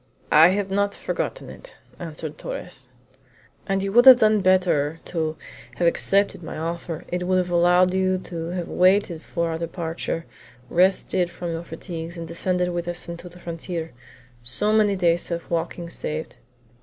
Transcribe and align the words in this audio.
"I 0.31 0.47
have 0.47 0.71
not 0.71 0.95
forgotten 0.95 1.47
it," 1.51 1.75
answered 1.99 2.39
Torres. 2.39 2.87
"And 3.67 3.83
you 3.83 3.91
would 3.91 4.07
have 4.07 4.17
done 4.17 4.41
better 4.41 4.99
to 5.05 5.37
have 5.75 5.85
accepted 5.87 6.41
my 6.41 6.57
offer; 6.57 7.03
it 7.09 7.27
would 7.27 7.37
have 7.37 7.51
allowed 7.51 7.93
you 7.93 8.17
to 8.17 8.45
have 8.47 8.67
waited 8.67 9.21
for 9.21 9.51
our 9.51 9.59
departure, 9.59 10.25
rested 10.71 11.29
from 11.29 11.51
you 11.51 11.61
fatigues, 11.61 12.17
and 12.17 12.27
descended 12.27 12.71
with 12.71 12.87
us 12.87 13.05
to 13.05 13.29
the 13.29 13.37
frontier; 13.37 13.91
so 14.41 14.73
many 14.73 14.95
days 14.95 15.29
of 15.29 15.47
walking 15.51 15.87
saved." 15.87 16.37